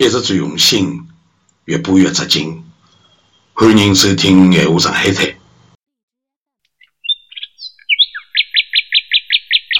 [0.00, 1.08] 一直最用心，
[1.64, 2.64] 越补越扎劲。
[3.52, 5.26] 欢迎收听《闲话上海滩》。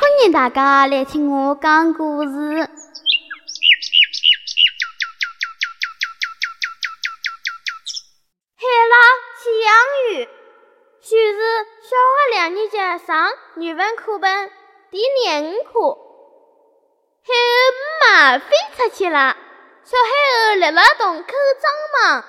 [0.00, 2.30] 欢迎大家来听我讲故事。
[2.30, 2.64] 海
[8.88, 8.96] 浪
[9.36, 9.76] 起洋
[10.14, 10.24] 芋，
[11.02, 11.40] 选自
[11.82, 13.28] 小学两年级上
[13.58, 14.50] 语文课本
[14.90, 15.98] 第廿五课。
[17.22, 17.68] 海鸥
[18.00, 18.46] 妈飞
[18.78, 19.36] 出去了。
[19.86, 21.28] 小海鸥立辣洞口
[21.62, 22.24] 张望，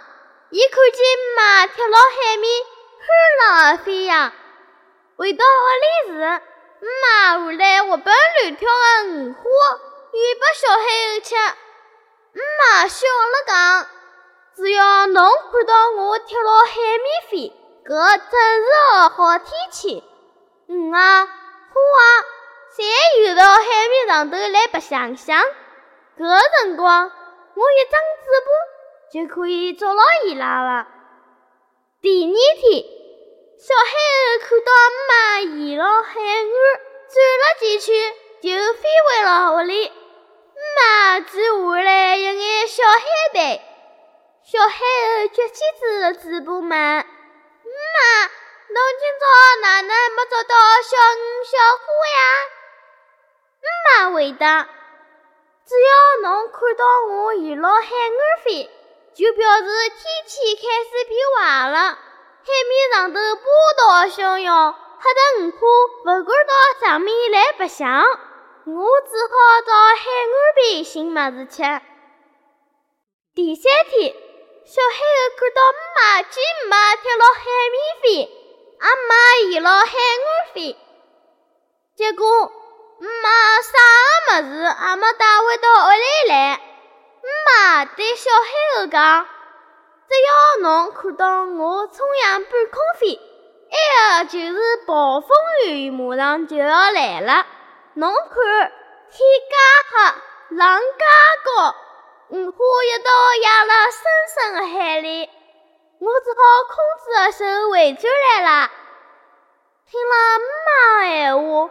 [0.52, 1.04] 伊看见
[1.36, 2.64] 妈跳到海面，
[3.02, 4.32] 欢乐飞扬。
[5.18, 6.42] 回到屋里时，
[7.02, 9.42] 妈还来活蹦乱跳的鱼花
[10.14, 11.36] 喂拨小海鸥吃。
[12.60, 13.88] 妈笑了讲
[14.56, 17.54] ：“只要侬看到我贴到海面飞，
[17.84, 20.04] 搿正是个好天气。
[20.68, 22.06] 鱼啊，花啊，
[22.78, 25.44] 侪游到海面上头来白相相。
[26.20, 27.12] 搿辰光。”
[27.58, 28.50] 我一张嘴巴
[29.12, 30.88] 就可以捉牢伊拉了。
[32.04, 32.84] 第二天，
[33.58, 34.72] 小海鸥看到
[35.10, 36.46] 妈沿了海岸
[37.10, 39.92] 转了几圈，就飞回了屋里。
[40.76, 43.00] 妈只换来一眼小海
[43.34, 43.60] 带。
[44.44, 46.78] 小海鸥撅起只嘴巴问：“妈，
[48.70, 49.26] 侬今朝
[49.64, 51.84] 哪能没捉到小鱼、小花
[52.14, 52.22] 呀？”
[54.06, 54.77] 妈回答。
[55.68, 58.70] 只要侬看到我沿牢海岸飞，
[59.14, 63.44] 就表示天气开始变坏了，海面上头波
[63.78, 64.74] 涛汹涌，
[65.04, 65.58] 吓得鱼花
[66.06, 68.02] 勿敢到上面来白相。
[68.02, 71.62] 我只好到海岸边寻么子吃。
[73.36, 74.14] 第三天，
[74.66, 78.08] 小海鸥看到姆妈见妈跳到海面飞，
[78.80, 80.78] 也妈沿牢海岸飞，
[81.98, 82.52] 结果姆。
[83.00, 83.30] 妈
[83.62, 83.78] 啥
[84.42, 86.60] 个物事也没带回到屋里来。
[87.22, 89.26] 姆妈对小海鸥讲
[90.08, 93.20] ：“只要侬看到我冲向半空飞，
[93.72, 95.30] 埃个就是暴风
[95.66, 97.46] 雨马上就要来了。
[97.96, 98.72] 侬看，
[99.12, 99.56] 天介
[99.90, 101.06] 黑，浪介
[101.44, 101.76] 高，
[102.30, 103.12] 鱼花一道
[103.44, 104.02] 压辣深
[104.36, 105.30] 深的海里，
[106.00, 106.76] 我只好空
[107.14, 108.72] 着手回转来了。”
[109.90, 111.70] 听了姆妈闲话。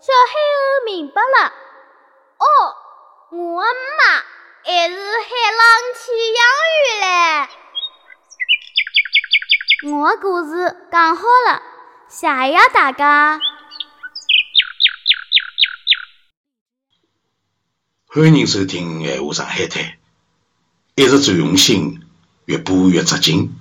[0.00, 1.52] 小海鸥明白了，
[3.36, 3.68] 我的
[3.98, 4.22] 妈
[4.62, 5.00] 还是海
[5.58, 5.60] 浪
[5.98, 5.98] 起
[6.38, 6.38] 洋
[6.70, 7.08] 芋嘞！
[9.92, 11.60] 我的故事讲好了，
[12.08, 13.40] 谢谢大家。
[18.06, 19.82] 欢迎收听《闲话上海滩》，
[20.94, 22.06] 一直最用心，
[22.44, 23.52] 越播越扎劲。